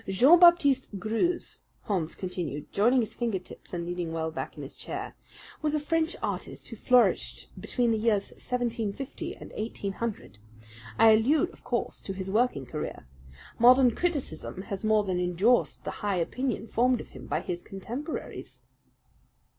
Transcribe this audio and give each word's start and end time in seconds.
"Jean 0.07 0.39
Baptiste 0.39 0.97
Greuze," 0.99 1.59
Holmes 1.81 2.15
continued, 2.15 2.73
joining 2.73 3.01
his 3.01 3.13
finger 3.13 3.37
tips 3.37 3.71
and 3.71 3.85
leaning 3.85 4.11
well 4.11 4.31
back 4.31 4.57
in 4.57 4.63
his 4.63 4.75
chair, 4.75 5.15
"was 5.61 5.75
a 5.75 5.79
French 5.79 6.15
artist 6.23 6.67
who 6.69 6.75
flourished 6.75 7.51
between 7.61 7.91
the 7.91 7.99
years 7.99 8.31
1750 8.31 9.35
and 9.35 9.51
1800. 9.51 10.39
I 10.97 11.11
allude, 11.11 11.51
of 11.51 11.63
course 11.63 12.01
to 12.01 12.13
his 12.13 12.31
working 12.31 12.65
career. 12.65 13.05
Modern 13.59 13.91
criticism 13.93 14.63
has 14.63 14.83
more 14.83 15.03
than 15.03 15.19
indorsed 15.19 15.83
the 15.85 15.91
high 16.01 16.17
opinion 16.17 16.65
formed 16.65 16.99
of 16.99 17.09
him 17.09 17.27
by 17.27 17.41
his 17.41 17.61
contemporaries." 17.61 18.61